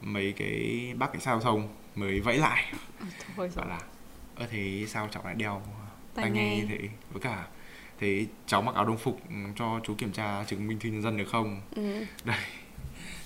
[0.02, 1.68] mấy cái bác cảnh sát giao thông
[2.00, 2.74] mới vẫy lại.
[3.00, 3.66] Ờ, thôi rồi.
[3.66, 3.80] bảo là
[4.36, 5.62] ơ thế sao cháu lại đeo
[6.14, 6.78] Tai tai nghe thế?
[7.14, 7.48] Với cả
[8.00, 11.02] thế cháu mặc áo đồng phục ừ, cho chú kiểm tra chứng minh thư nhân
[11.02, 11.62] dân được không?
[11.76, 12.06] Ừ.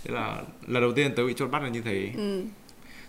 [0.04, 2.10] thế là lần đầu tiên tớ bị chốt bắt là như thế.
[2.18, 2.46] Ừ.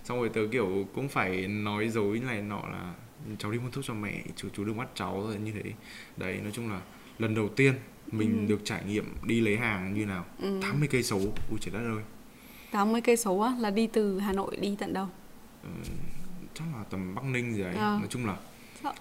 [0.04, 2.94] xong rồi tớ kiểu cũng phải nói dối này nọ là
[3.38, 5.72] cháu đi mua thuốc cho mẹ chú chú đừng bắt cháu rồi như thế.
[6.16, 6.80] Đấy nói chung là
[7.18, 7.74] lần đầu tiên
[8.12, 8.50] mình Ừ.
[8.50, 10.24] được trải nghiệm đi lấy hàng như nào.
[10.42, 10.58] Ừ.
[10.62, 11.18] 80 cây số.
[11.50, 12.02] Ui trời đất ơi.
[12.70, 15.08] 80 cây số á là đi từ Hà Nội đi tận đâu?
[16.54, 17.96] Chắc là tầm Bắc Ninh gì đấy Ờ.
[17.98, 18.36] nói chung là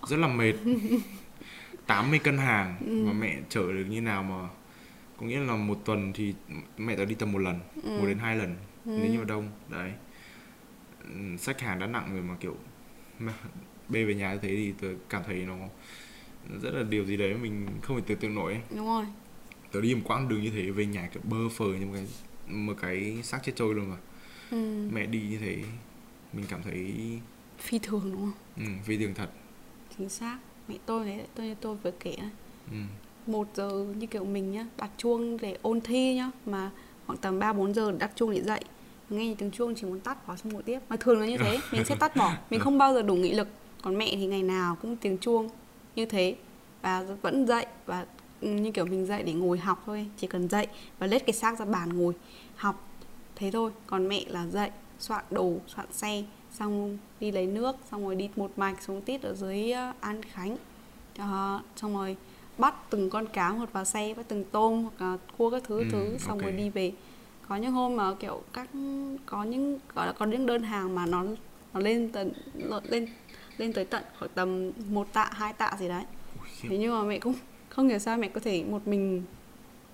[0.08, 0.54] rất là mệt
[1.88, 3.04] 80 cân hàng Ừ.
[3.06, 4.50] mà mẹ chở được như nào mà
[5.20, 6.34] có nghĩa là một tuần thì
[6.78, 7.90] mẹ tớ đi tầm một lần Ừ.
[8.00, 8.92] một đến hai lần Ừ.
[9.02, 9.92] nếu như mà đông đấy
[11.04, 12.58] Ừ, xách hàng đã nặng rồi mà kiểu
[13.20, 13.34] mà
[13.90, 15.56] bê về nhà như thế thì tớ cảm thấy nó
[16.62, 18.62] rất là điều gì đấy mình không thể tưởng tượng nổi ấy.
[18.76, 19.06] Đúng rồi.
[19.72, 22.08] tớ đi một quãng đường như thế về nhà kiểu bơ phờ như một cái
[22.48, 23.96] một cái xác chết trôi luôn mà
[24.52, 24.90] Ừ.
[24.92, 25.64] mẹ đi như thế
[26.34, 26.94] mình cảm thấy
[27.60, 28.34] Phi thường đúng không?
[28.58, 29.30] ừ, phi thường thật.
[29.98, 30.38] Chính xác.
[30.68, 32.30] Mẹ tôi đấy, tôi tôi vừa kể đấy.
[32.72, 32.78] ừ.
[33.28, 36.72] một giờ như kiểu mình nhá đặt chuông để ôn thi nhá mà
[37.08, 38.62] khoảng tầm 3 4 giờ đặt chuông để dậy.
[39.10, 40.80] Nghe tiếng chuông chỉ muốn tắt bỏ xong ngủ tiếp.
[40.90, 42.34] Mà thường là như thế mình sẽ tắt bỏ.
[42.50, 43.48] Mình không bao giờ đủ nghị lực.
[43.82, 45.50] Còn mẹ thì ngày nào cũng tiếng chuông
[45.96, 46.36] như thế.
[46.82, 48.06] Và vẫn dậy và
[48.42, 50.68] ừ, như kiểu mình dậy để ngồi học thôi chỉ cần dậy
[51.00, 52.14] và lết cái xác ra bàn ngồi
[52.56, 52.90] học.
[53.36, 53.72] Thế thôi.
[53.88, 58.30] Còn mẹ là dậy soạn đồ soạn xe xong đi lấy nước xong rồi đi
[58.36, 60.58] một mạch xuống tít ở dưới ờ, an khánh.
[61.18, 62.18] Ờ, xong rồi
[62.58, 65.78] bắt từng con cá một vào xe bắt từng tôm hoặc là cua các thứ
[65.80, 66.42] Ừ, thứ xong ok.
[66.42, 66.92] rồi đi về.
[67.48, 68.68] Có những hôm mà kiểu các
[69.26, 71.24] có những gọi là có những đơn hàng mà nó
[71.74, 72.32] nó lên tận
[72.90, 73.08] lên
[73.58, 76.04] lên tới tận khoảng tầm một tạ hai tạ gì đấy.
[76.62, 77.34] Thế nhưng mà mẹ cũng
[77.70, 79.24] không hiểu sao mẹ có thể một mình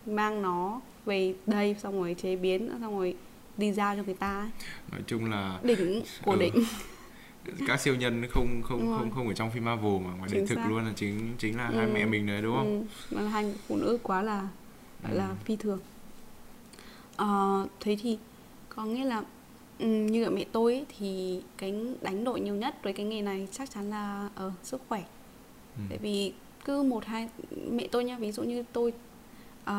[0.05, 3.15] mang nó về đây xong rồi chế biến xong rồi
[3.59, 4.49] đi giao cho người ta ấy.
[4.91, 6.37] nói chung là đỉnh của Ừ.
[6.39, 6.53] đỉnh
[7.67, 10.45] các siêu nhân không không Đúng không không ở trong phim Marvel mà ngoài đời
[10.47, 10.69] thực xác.
[10.69, 11.91] luôn là chính chính là hai Ừ.
[11.93, 12.85] mẹ mình đấy đúng không?
[13.11, 14.47] Ừ, mà là hai phụ nữ quá là
[15.03, 15.35] gọi là Ừ.
[15.45, 15.79] phi thường
[17.15, 18.17] Ờ, thế thì
[18.69, 19.23] có nghĩa là
[19.79, 23.21] ừ, như ở mẹ tôi ấy, thì cái đánh đổi nhiều nhất với cái nghề
[23.21, 25.03] này chắc chắn là ở sức khỏe
[25.77, 25.81] Ừ.
[25.89, 26.33] tại vì
[26.65, 27.29] cứ một hai
[27.71, 28.93] mẹ tôi nha ví dụ như tôi
[29.65, 29.75] à,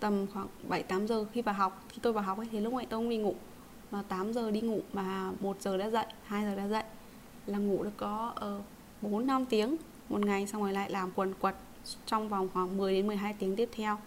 [0.00, 1.84] tầm khoảng 7 8 giờ khi vào học.
[1.88, 3.34] Khi tôi vào học ấy thì lúc mẹ tôi cũng đi ngủ.
[3.90, 6.84] Mà 8 giờ đi ngủ mà 1 giờ đã dậy 2 giờ đã dậy
[7.46, 8.64] là ngủ được có uh,
[9.02, 9.76] 4 5 tiếng
[10.08, 11.56] một ngày xong rồi lại làm quần quật
[12.06, 13.98] trong vòng khoảng 10 đến 12 tiếng tiếp theo.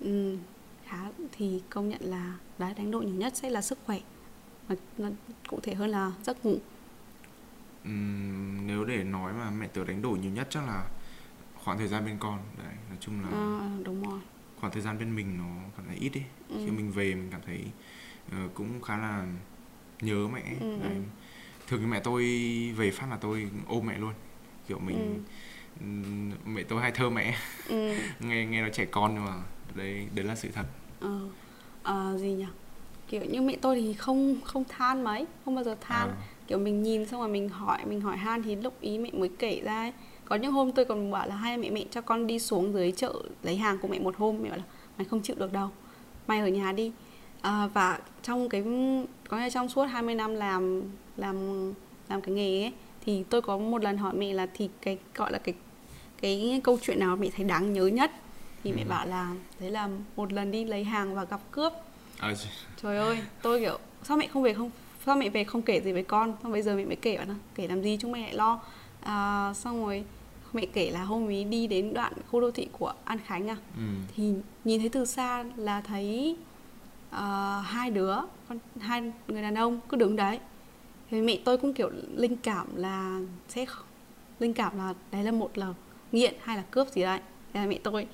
[0.00, 0.36] Ừ,
[0.84, 3.98] khá thì công nhận là đấy đánh đổi nhiều nhất sẽ là sức khỏe.
[4.68, 4.74] Mà
[5.48, 6.58] cụ thể hơn là giấc ngủ.
[7.84, 10.88] Ừm, nếu để nói mà mẹ tớ đánh đổi nhiều nhất chắc là
[11.64, 12.38] khoảng thời gian bên con.
[12.58, 14.20] Đấy nói chung là à, đúng rồi
[14.60, 15.44] khoảng thời gian bên mình nó
[15.76, 16.56] cảm thấy ít đi Ừ.
[16.64, 17.60] khi mình về mình cảm thấy
[18.32, 19.26] ờ, cũng khá là
[20.00, 20.78] nhớ mẹ Ừ, ừ.
[20.82, 20.96] đấy.
[21.66, 22.22] thường thì mẹ tôi
[22.76, 24.12] về phát là tôi ôm mẹ luôn
[24.68, 25.20] kiểu mình
[25.80, 27.34] ừm, mẹ tôi hay thơ mẹ
[27.68, 27.94] ừ.
[28.20, 29.34] nghe nghe nó trẻ con nhưng mà
[29.74, 30.66] đấy đấy là sự thật
[31.00, 31.28] ờ,
[31.82, 32.46] ờ, gì nhỉ
[33.08, 36.16] kiểu như mẹ tôi thì không không than mấy không bao giờ than À.
[36.46, 39.30] kiểu mình nhìn xong rồi mình hỏi mình hỏi han thì lúc ý mẹ mới
[39.38, 39.92] kể ra ấy.
[40.28, 42.92] Có những hôm tôi còn bảo là hay mẹ mẹ cho con đi xuống dưới
[42.92, 43.12] chợ
[43.42, 44.36] lấy hàng của mẹ một hôm.
[44.42, 44.64] Mẹ bảo là
[44.98, 45.68] mày không chịu được đâu
[46.26, 46.92] mày ở nhà đi.
[47.40, 48.64] À, và trong cái
[49.28, 50.82] có nghĩa trong suốt 20 năm làm
[51.16, 51.36] làm
[52.08, 52.72] làm cái nghề ấy
[53.06, 55.54] thì tôi có một lần hỏi mẹ là thì cái gọi là cái
[56.20, 58.10] cái câu chuyện nào mẹ thấy đáng nhớ nhất?
[58.64, 58.88] Thì mẹ Ừ.
[58.88, 61.72] bảo là đấy là một lần đi lấy hàng và gặp cướp.
[62.18, 62.32] À,
[62.82, 64.70] trời ơi tôi kiểu sao mẹ không về không
[65.06, 66.34] sao mẹ về không kể gì với con?
[66.42, 68.60] Xong bây giờ mẹ mới kể bảo là kể làm gì chúng mày lại lo?
[69.00, 70.04] À, xong rồi
[70.52, 73.56] mẹ kể là hôm ấy đi đến đoạn khu đô thị của An Khánh à
[73.76, 73.82] ừ.
[74.16, 74.32] thì
[74.64, 76.36] nhìn thấy từ xa là thấy
[77.10, 78.16] ờ, hai đứa
[78.48, 80.38] con hai người đàn ông cứ đứng đấy.
[81.10, 83.66] Thì mẹ tôi cũng kiểu linh cảm là sẽ
[84.38, 85.74] linh cảm là đấy là một là
[86.12, 87.20] nghiện hay là cướp gì đấy.
[87.52, 88.06] Là mẹ tôi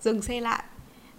[0.00, 0.64] dừng xe lại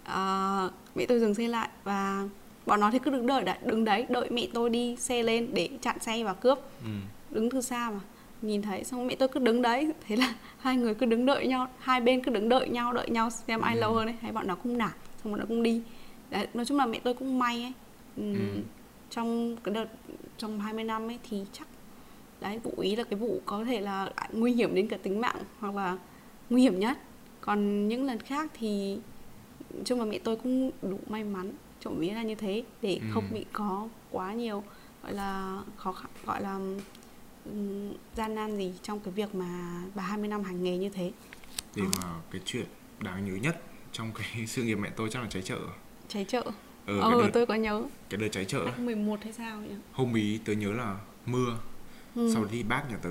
[0.04, 2.28] Ờ, mẹ tôi dừng xe lại và
[2.66, 5.48] bọn nó thì cứ đứng đợi đấy, đứng đấy đợi mẹ tôi đi xe lên
[5.52, 6.58] để chặn xe và cướp.
[6.84, 6.90] Ừ.
[7.30, 8.00] đứng từ xa mà
[8.42, 11.46] nhìn thấy xong mẹ tôi cứ đứng đấy thế là hai người cứ đứng đợi
[11.46, 13.80] nhau hai bên cứ đứng đợi nhau đợi nhau xem ai Ừ.
[13.80, 14.90] lâu hơn ấy hay bọn nó cũng nản
[15.24, 15.82] xong bọn nó cũng đi
[16.30, 17.72] đấy, nói chung là mẹ tôi cũng may ấy
[18.16, 18.60] Ừm, Ừ.
[19.10, 19.86] trong cái đợt
[20.38, 21.68] trong 20 năm ấy thì chắc
[22.40, 25.36] đấy vụ ý là cái vụ có thể là nguy hiểm đến cả tính mạng
[25.60, 25.98] hoặc là
[26.50, 26.98] nguy hiểm nhất
[27.40, 28.98] còn những lần khác thì
[29.74, 32.94] nói chung là mẹ tôi cũng đủ may mắn trộm vía là như thế để
[33.02, 33.06] Ừ.
[33.14, 34.62] không bị có quá nhiều
[35.02, 36.58] gọi là khó khăn gọi là
[38.16, 41.12] gian nan gì trong cái việc mà bà 20 năm hành nghề như thế?
[41.76, 41.88] Để Ờ.
[42.02, 42.66] mà cái chuyện
[43.00, 45.58] đáng nhớ nhất trong cái sự nghiệp mẹ tôi chắc là cháy chợ.
[46.08, 46.42] Cháy chợ?
[46.86, 47.82] Ờ, ờ cái, đợt, tôi có nhớ.
[48.10, 48.58] cái đợt cháy chợ.
[48.64, 49.74] Ấy, 11 hay sao nhỉ?
[49.92, 51.58] Hôm ý tớ nhớ là mưa.
[52.14, 52.30] Ừ.
[52.34, 53.10] sau thì bác nhà tớ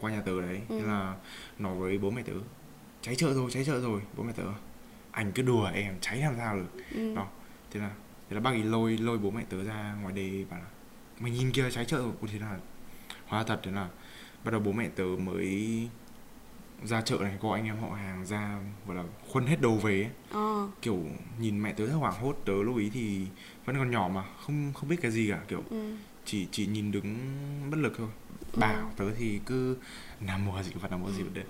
[0.00, 0.78] qua nhà tớ đấy Ừ.
[0.80, 1.14] thế là
[1.58, 2.32] nói với bố mẹ tớ
[3.02, 4.00] cháy chợ rồi cháy chợ rồi.
[4.16, 4.42] Bố mẹ tớ
[5.10, 6.82] anh cứ đùa em cháy làm sao được.
[6.94, 7.14] Ừ.
[7.14, 7.26] đó
[7.70, 7.90] thế là
[8.30, 10.66] thế là bác ấy lôi lôi bố mẹ tớ ra ngoài đề bảo là
[11.20, 12.12] mày nhìn kia cháy chợ rồi.
[12.32, 12.58] Thế là
[13.26, 13.88] hóa thật thế là
[14.44, 15.88] bắt đầu bố mẹ tớ mới
[16.84, 20.02] ra chợ này có anh em họ hàng ra gọi là khuân hết đầu về
[20.02, 20.10] ấy.
[20.30, 20.68] ờ.
[20.82, 21.04] Kiểu
[21.40, 23.26] nhìn mẹ tớ rất hoảng hốt tớ lúc ý thì
[23.64, 25.94] vẫn còn nhỏ mà không không biết cái gì cả kiểu ừ.
[26.24, 27.16] chỉ chỉ nhìn đứng
[27.70, 28.08] bất lực thôi.
[28.56, 29.76] Bảo tớ thì cứ
[30.20, 31.44] nằm mùa gì vật nằm mùa gì vật đấy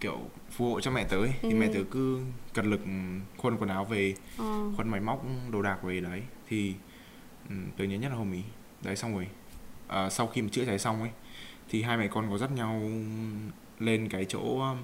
[0.00, 0.18] kiểu
[0.50, 1.32] phù hộ cho mẹ tớ ấy.
[1.42, 1.54] thì Ừ.
[1.56, 2.20] mẹ tớ cứ
[2.54, 2.80] cật lực
[3.36, 4.70] khuân quần áo về ờ.
[4.76, 6.22] khuân máy móc đồ đạc về đấy.
[6.48, 6.74] Thì
[7.48, 8.42] ừ, tớ nhớ nhất là hôm ý.
[8.82, 9.28] Đấy xong rồi
[9.92, 11.10] à, sau khi mà chữa cháy xong ấy
[11.68, 12.82] thì hai mẹ con có dắt nhau
[13.78, 14.76] lên cái chỗ um,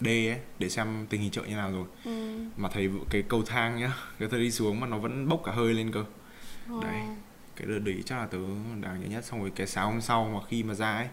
[0.00, 2.38] đê ấy để xem tình hình chợ như nào rồi ừ.
[2.56, 5.52] mà thấy cái cầu thang nhá cái tớ đi xuống mà nó vẫn bốc cả
[5.52, 6.04] hơi lên cơ
[6.68, 6.74] ờ.
[6.82, 7.00] Đấy.
[7.56, 8.38] cái đợt đấy chắc là tớ
[8.80, 11.08] đáng nhớ nhất xong rồi cái sáng hôm sau mà khi mà ra ấy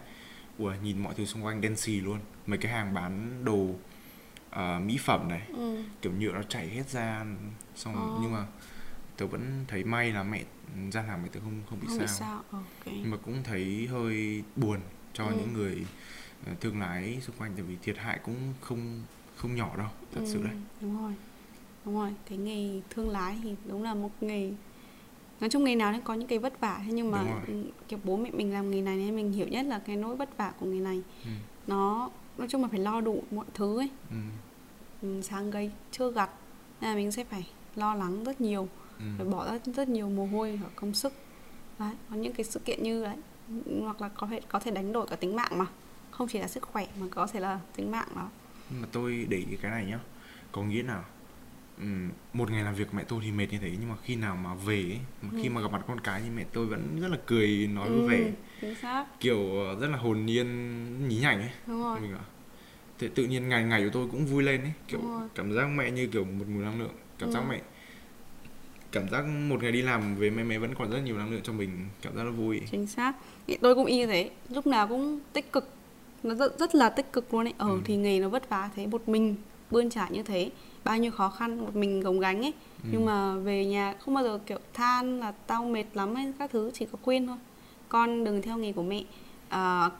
[0.58, 3.68] ui nhìn mọi thứ xung quanh đen xì luôn mấy cái hàng bán đồ
[4.50, 5.82] ờ, mỹ phẩm này ừ.
[6.02, 7.24] kiểu nhựa nó chảy hết ra
[7.74, 8.18] xong Ờ.
[8.22, 8.46] nhưng mà
[9.20, 10.44] tớ vẫn thấy may là mẹ
[10.92, 12.62] gian hàng mẹ tớ không không bị không sao, bị sao ok.
[12.86, 14.80] Nhưng mà cũng thấy hơi buồn
[15.12, 15.34] cho Ừ.
[15.38, 15.86] những người
[16.46, 19.02] ờ, thương lái xung quanh tại vì thiệt hại cũng không
[19.36, 20.54] không nhỏ đâu thật sự Ừ, đấy.
[20.80, 21.12] đúng rồi
[21.84, 22.10] đúng rồi.
[22.28, 24.52] Cái nghề thương lái thì đúng là một nghề
[25.40, 27.98] nói chung nghề nào nó có những cái vất vả thế nhưng mà ừ, kiểu
[28.04, 30.52] bố mẹ mình làm nghề này nên mình hiểu nhất là cái nỗi vất vả
[30.60, 31.02] của nghề này.
[31.24, 31.30] Ừ.
[31.66, 33.90] nó nói chung là phải lo đủ mọi thứ ấy.
[34.10, 34.16] Ừ.
[35.02, 36.30] ừ, sáng gây chưa gặt
[36.80, 38.68] nên là mình sẽ phải lo lắng rất nhiều
[39.00, 39.04] Ừ.
[39.16, 41.12] phải bỏ ra rất nhiều mồ hôi và công sức.
[41.78, 43.16] Đấy có những cái sự kiện như đấy
[43.82, 45.66] hoặc là có thể có thể đánh đổi cả tính mạng mà.
[46.10, 48.28] Không chỉ là sức khỏe mà có thể là tính mạng đó.
[48.70, 49.98] Nhưng mà tôi để ý cái này nhá
[50.52, 51.04] có nghĩa nào
[51.78, 54.36] ừm, một ngày làm việc mẹ tôi thì mệt như thế nhưng mà khi nào
[54.36, 55.52] mà về ấy, mà khi Ừ.
[55.52, 58.08] mà gặp mặt con cái thì mẹ tôi vẫn rất là cười nói vui Ừ,
[58.08, 58.32] vẻ
[59.20, 61.50] kiểu ờ, rất là hồn nhiên nhí nhảnh ấy.
[61.66, 62.00] Đúng rồi.
[62.00, 62.24] Mình bảo
[63.14, 64.72] tự nhiên ngày ngày của tôi cũng vui lên ấy.
[64.88, 65.00] Kiểu
[65.34, 67.44] cảm giác mẹ như kiểu một nguồn năng lượng cảm giác Ừ.
[67.48, 67.60] mẹ
[68.92, 71.40] cảm giác một ngày đi làm về mẹ mẹ vẫn còn rất nhiều năng lượng
[71.42, 71.70] cho mình
[72.02, 72.60] cảm giác nó vui.
[72.70, 73.12] Chính xác.
[73.60, 75.68] Tôi cũng y như thế lúc nào cũng tích cực.
[76.22, 77.54] Nó rất rất là tích cực luôn ấy.
[77.58, 77.80] Ờ Ừ.
[77.84, 79.34] thì nghề nó vất vả thế một mình
[79.70, 80.50] bươn trải như thế
[80.84, 82.52] bao nhiêu khó khăn một mình gồng gánh ấy.
[82.82, 82.88] Ừ.
[82.92, 86.50] nhưng mà về nhà không bao giờ kiểu than là tao mệt lắm hay các
[86.50, 87.36] thứ chỉ có khuyên thôi.
[87.88, 89.04] Con đừng theo nghề của mẹ.
[89.48, 89.90] À,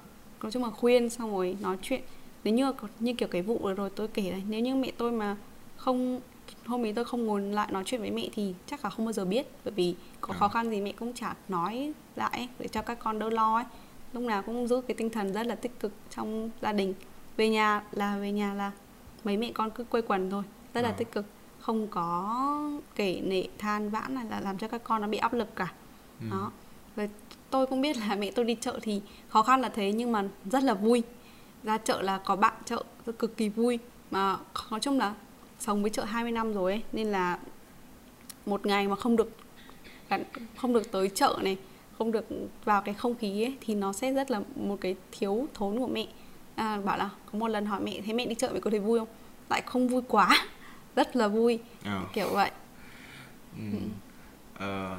[0.43, 2.01] nói chung là khuyên xong rồi nói chuyện.
[2.45, 5.37] Nếu như như kiểu cái vụ rồi tôi kể này nếu như mẹ tôi mà
[5.77, 6.21] không
[6.67, 9.13] hôm ấy tôi không ngồi lại nói chuyện với mẹ thì chắc là không bao
[9.13, 10.37] giờ biết bởi vì có À.
[10.39, 13.65] khó khăn gì mẹ cũng chả nói lại để cho các con đỡ lo ấy.
[14.13, 16.95] Lúc nào cũng giữ cái tinh thần rất là tích cực trong gia đình.
[17.37, 18.73] Về nhà là về nhà là
[19.25, 20.43] mấy mẹ con cứ quây quần thôi
[20.75, 20.95] rất là À.
[20.99, 21.25] tích cực.
[21.61, 25.33] Không có kể nệ than vãn hay là làm cho các con nó bị áp
[25.33, 25.73] lực cả.
[26.21, 26.27] Ừ.
[26.31, 26.53] đó.
[26.97, 27.11] Rồi
[27.51, 30.25] tôi cũng biết là mẹ tôi đi chợ thì khó khăn là thế nhưng mà
[30.51, 31.03] rất là vui.
[31.63, 33.79] Ra chợ là có bạn chợ rất cực kỳ vui.
[34.11, 34.37] Mà
[34.71, 35.15] nói chung là
[35.61, 37.39] sống với chợ 20 năm rồi ấy nên là
[38.47, 39.31] một ngày mà không được
[40.57, 41.57] không được tới chợ này
[41.99, 42.27] không được
[42.65, 45.87] vào cái không khí ấy thì nó sẽ rất là một cái thiếu thốn của
[45.87, 46.07] mẹ
[46.55, 48.81] à, bảo là có một lần hỏi mẹ thấy mẹ đi chợ mẹ có thấy
[48.81, 49.09] vui không
[49.51, 50.47] lại không vui quá
[50.97, 52.05] rất là vui Ờ.
[52.13, 52.51] kiểu vậy
[53.57, 53.63] Ừ.
[54.55, 54.99] Ờ,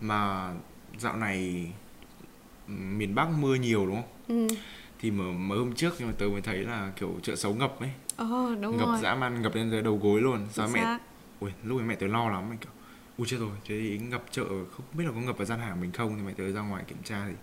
[0.00, 0.50] mà
[0.98, 1.66] dạo này
[2.68, 4.48] ừ, miền Bắc mưa nhiều đúng không?
[4.48, 4.54] ừ.
[5.00, 7.80] Thì mới, mới hôm trước nhưng mà tớ mới thấy là kiểu chợ xấu ngập
[7.80, 10.46] ấy, ờ đúng ngập rồi dã man ngập lên tới đầu gối luôn.
[10.52, 10.98] Sao mẹ.
[11.40, 12.70] Ui, lúc ấy mẹ tớ lo lắm, mẹ kiểu
[13.18, 15.80] Ui chết rồi, thế thì ngập chợ không biết là có ngập vào gian hàng
[15.80, 17.34] mình không thì mẹ tớ ra ngoài kiểm tra thì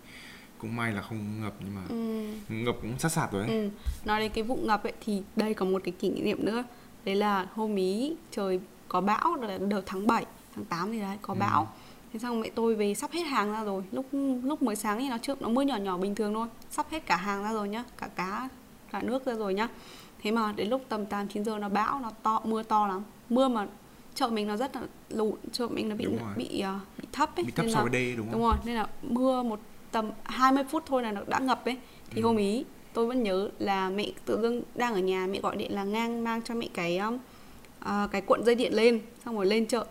[0.57, 2.25] cũng may là không ngập nhưng mà ừ.
[2.55, 3.51] ngập cũng sát sạt rồi ấy.
[3.61, 3.69] Ừ.
[4.05, 6.63] Nói đến cái vụ ngập ấy thì đây có một cái kỷ niệm nữa
[7.05, 11.17] Đấy là hôm ý trời có bão là đợt tháng 7, tháng 8 gì đấy
[11.21, 11.37] có Ừ.
[11.39, 11.73] bão
[12.13, 14.05] Thế xong mẹ tôi về sắp hết hàng ra rồi Lúc
[14.43, 17.05] lúc mới sáng thì nó trước nó mưa nhỏ nhỏ bình thường thôi Sắp hết
[17.05, 18.49] cả hàng ra rồi nhá Cả cá,
[18.91, 19.67] cả nước ra rồi nhá
[20.23, 23.03] Thế mà đến lúc tầm 8 9 giờ nó bão nó to mưa to lắm
[23.29, 23.67] Mưa mà
[24.15, 26.15] chợ mình nó rất là lụn chợ mình nó bị rồi.
[26.35, 28.33] bị ờ, bị thấp ấy Bị thấp nên so là- với đây đúng không?
[28.33, 29.59] Đúng rồi, nên là mưa một
[29.91, 31.77] tầm 20 phút thôi là nó đã ngập ấy.
[32.09, 32.25] Thì Ừ.
[32.25, 35.75] hôm ý tôi vẫn nhớ là mẹ tự dưng đang ở nhà mẹ gọi điện
[35.75, 36.99] là ngang mang cho mẹ cái
[37.79, 39.85] à, cái cuộn dây điện lên xong rồi lên chợ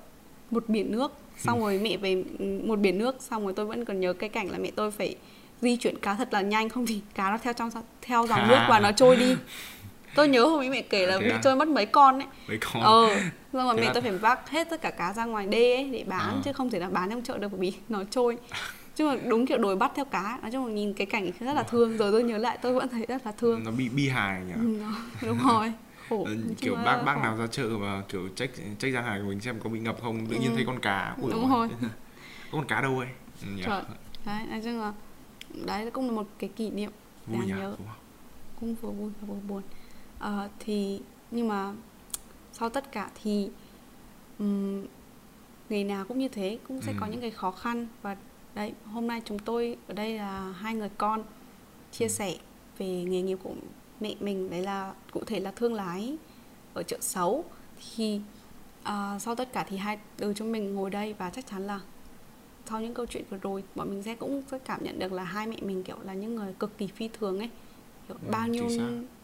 [0.50, 3.84] một biển nước xong rồi mẹ về ừ, một biển nước xong rồi tôi vẫn
[3.84, 5.16] còn nhớ cái cảnh là mẹ tôi phải
[5.60, 7.70] di chuyển cá thật là nhanh không thì cá nó theo trong
[8.02, 9.36] theo dòng nước và nó trôi đi
[10.14, 11.40] tôi nhớ hôm ấy mẹ kể là bị à?
[11.44, 12.82] trôi mất mấy con ấy Mấy con.
[12.82, 13.08] ờ
[13.52, 15.90] rồi Thế mẹ là- tôi phải vác hết tất cả cá ra ngoài đê ấy
[15.90, 16.40] để bán À.
[16.44, 18.36] chứ không thể là bán trong chợ được bởi vì nó trôi
[18.96, 21.52] chứ mà đúng kiểu đuổi bắt theo cá nói chung là nhìn cái cảnh rất
[21.54, 24.08] là thương giờ tôi nhớ lại tôi vẫn thấy rất là thương Nó bị bi
[24.08, 24.52] hài nhỉ?
[24.54, 24.82] ừ,
[25.26, 25.72] đúng rồi
[26.08, 27.22] khổ Ờ, kiểu bác bác khổ.
[27.22, 30.02] nào ra chợ và kiểu check check gian hàng của mình xem có bị ngập
[30.02, 30.54] không tự nhiên Ừ.
[30.54, 31.68] thấy con cá Ui Đúng rồi.
[32.52, 33.08] có con cá đâu ấy
[33.42, 33.48] Ừ,
[34.26, 34.92] đấy nói chung là
[35.66, 36.90] đấy cũng là một cái kỷ niệm
[37.26, 37.76] vui đáng nhỉ nhớ.
[38.60, 39.62] cũng vừa vui và vừa buồn
[40.20, 41.72] Ờ, thì nhưng mà
[42.52, 43.50] sau tất cả thì
[44.38, 44.86] um,
[45.68, 47.10] nghề nào cũng như thế cũng sẽ có Ừ.
[47.12, 47.86] những cái khó khăn.
[48.02, 48.16] Và
[48.54, 51.22] đấy hôm nay chúng tôi ở đây là hai người con
[51.92, 52.36] chia sẻ
[52.78, 53.54] về nghề nghiệp của
[54.00, 56.16] mẹ mình đấy là cụ thể là thương lái
[56.74, 57.44] ở chợ xấu
[57.96, 58.20] thì
[58.82, 61.80] à, sau tất cả thì hai đứa chúng mình ngồi đây và chắc chắn là
[62.66, 65.24] sau những câu chuyện vừa rồi bọn mình sẽ cũng sẽ cảm nhận được là
[65.24, 67.50] hai mẹ mình kiểu là những người cực kỳ phi thường ấy
[68.10, 68.68] kiểu Ừ, bao nhiêu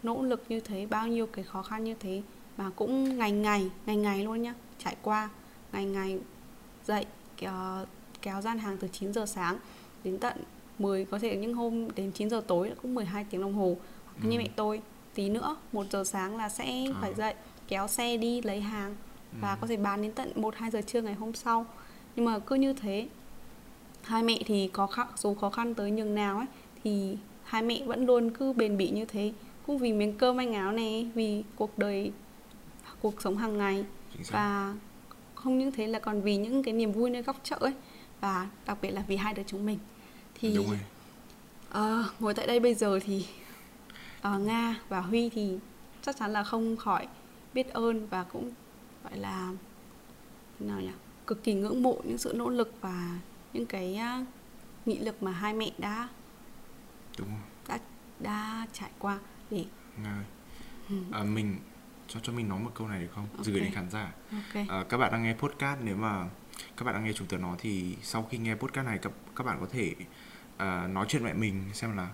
[0.02, 2.22] nỗ lực như thế bao nhiêu cái khó khăn như thế
[2.56, 5.28] mà cũng ngày ngày ngày ngày luôn nhá trải qua
[5.72, 6.18] ngày ngày
[6.84, 7.52] dậy kéo,
[8.22, 9.58] kéo gian hàng từ 9 giờ sáng
[10.04, 10.36] đến tận
[10.78, 14.26] 10 có thể những hôm đến 9 giờ tối cũng 12 tiếng đồng hồ Hoặc
[14.28, 14.42] như Ừ.
[14.42, 14.80] mẹ tôi
[15.14, 16.98] tí nữa một giờ sáng là sẽ À.
[17.00, 17.34] phải dậy
[17.68, 18.96] kéo xe đi lấy hàng
[19.40, 19.58] và Ừ.
[19.60, 21.66] có thể bán đến tận 1 2 giờ trưa ngày hôm sau.
[22.16, 23.08] Nhưng mà cứ như thế
[24.02, 26.46] hai mẹ thì có khăn, dù khó khăn tới nhường nào ấy
[26.84, 29.32] thì hai mẹ vẫn luôn cứ bền bỉ như thế.
[29.66, 32.12] Cũng vì miếng cơm manh áo này vì cuộc đời
[33.00, 33.84] cuộc sống hàng ngày.
[34.30, 34.74] Và
[35.34, 37.72] không những thế là còn vì những cái niềm vui nơi góc chợ ấy.
[38.20, 39.78] Và đặc biệt là vì hai đứa chúng mình.
[40.34, 40.78] Thì đúng rồi.
[41.70, 43.26] Ờ, ngồi tại đây bây giờ thì
[44.20, 45.58] ờ, Nga và Huy thì
[46.02, 47.06] chắc chắn là không khỏi
[47.54, 48.50] biết ơn và cũng
[49.04, 49.52] gọi là
[50.60, 50.90] thế nào nhỉ
[51.26, 53.18] cực kỳ ngưỡng mộ những sự nỗ lực và
[53.52, 54.24] những cái á,
[54.86, 56.08] nghị lực mà hai mẹ đã
[57.18, 57.78] đúng rồi đã
[58.20, 59.18] đã trải qua
[59.50, 59.64] để
[60.88, 61.56] ừ, À, mình
[62.08, 63.26] cho cho mình nói một câu này được không?
[63.36, 63.46] Ok.
[63.46, 64.12] Gửi đến khán giả.
[64.32, 66.24] ok À, các bạn đang nghe podcast nếu mà
[66.76, 69.44] các bạn đang nghe chúng tớ nói thì sau khi nghe podcast này các các
[69.46, 69.94] bạn có thể
[70.56, 72.08] à, nói chuyện mẹ mình xem là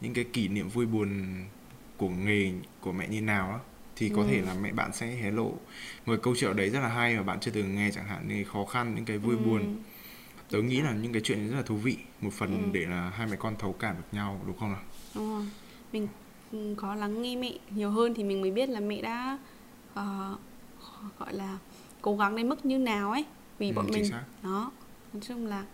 [0.00, 1.34] những cái kỷ niệm vui buồn
[1.96, 3.58] của nghề của mẹ như nào á
[3.96, 4.26] thì có Ừ.
[4.30, 5.52] thể là mẹ bạn sẽ hé lộ
[6.06, 8.44] một câu chuyện đấy rất là hay mà bạn chưa từng nghe chẳng hạn như
[8.44, 9.82] khó khăn những cái vui Ừ, buồn
[10.50, 11.96] tớ nghĩ là những cái chuyện rất là thú vị.
[12.20, 12.70] Một phần Ừ.
[12.72, 14.82] để là hai mẹ con thấu cảm được nhau đúng không nào?
[15.14, 15.46] Đúng rồi.
[15.92, 16.08] Mình
[16.52, 19.38] ừ, có lắng nghe mẹ nhiều hơn thì mình mới biết là mẹ đã
[19.94, 20.36] ờ,
[21.18, 21.58] gọi là
[22.02, 23.24] cố gắng đến mức như nào ấy.
[23.58, 24.24] Vì Ừ, bọn mình xác.
[24.42, 24.70] đó
[25.12, 25.64] nói chung là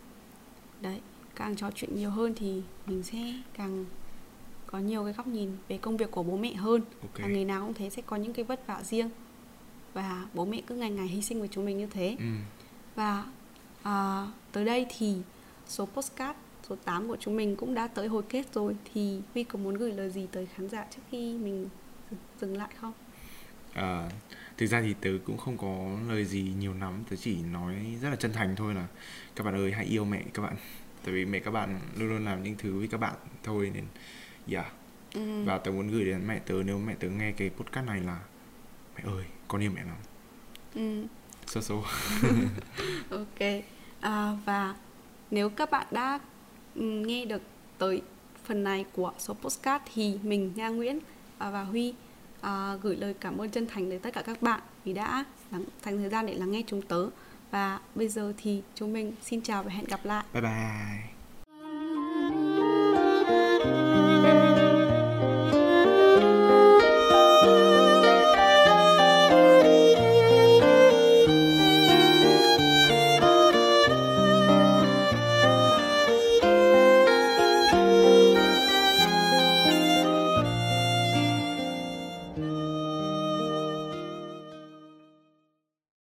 [0.81, 1.01] đấy
[1.35, 3.19] càng trò chuyện nhiều hơn thì mình sẽ
[3.55, 3.85] càng
[4.67, 6.83] có nhiều cái góc nhìn về công việc của bố mẹ hơn.
[7.03, 7.19] Ok.
[7.23, 9.11] Và ngày nào cũng thế sẽ có những cái vất vả riêng.
[9.95, 12.17] Và bố mẹ cứ ngày ngày hy sinh với chúng mình như thế.
[12.19, 12.25] Ừ.
[12.95, 13.25] và
[13.83, 15.17] à, tới đây thì
[15.67, 16.39] số postcard
[16.69, 18.77] số 8 của chúng mình cũng đã tới hồi kết rồi.
[18.95, 21.69] Thì Huy có muốn gửi lời gì tới khán giả trước khi mình
[22.41, 22.93] dừng lại không?
[23.75, 24.09] Ờ,
[24.59, 27.05] thực ra thì tớ cũng không có lời gì nhiều lắm.
[27.11, 28.87] Tớ chỉ nói rất là chân thành thôi là
[29.37, 30.57] các bạn ơi hãy yêu mẹ các bạn.
[31.05, 33.85] Tại vì mẹ các bạn luôn luôn làm những thứ với các bạn thôi nên
[34.49, 34.73] yeah.
[35.15, 35.45] Ừ.
[35.45, 38.21] và tớ muốn gửi đến mẹ tớ nếu mẹ tớ nghe cái podcast này là
[38.97, 39.97] mẹ ơi con yêu mẹ lắm.
[40.75, 41.07] Ừ.
[41.47, 41.75] so so.
[43.11, 43.63] Ok
[44.03, 44.75] à, và
[45.31, 46.19] nếu các bạn đã
[46.75, 47.43] nghe được
[47.79, 48.03] tới
[48.45, 50.99] phần này của số postcard thì mình Nga Nguyễn
[51.39, 51.95] à, và Huy
[52.41, 55.65] à, gửi lời cảm ơn chân thành đến tất cả các bạn vì đã lắng,
[55.85, 57.07] dành thời gian để lắng nghe chúng tớ.
[57.51, 60.25] Và bây giờ thì chúng mình xin chào và hẹn gặp lại.
[60.33, 61.12] Bye bye.